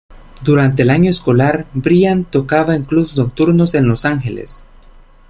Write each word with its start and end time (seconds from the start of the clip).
Durante 0.43 0.81
el 0.81 0.89
año 0.89 1.11
escolar, 1.11 1.67
Brian 1.75 2.23
tocaba 2.25 2.75
en 2.75 2.85
clubs 2.85 3.15
nocturnos 3.19 3.75
en 3.75 3.87
Los 3.87 4.03
Angeles. 4.03 4.67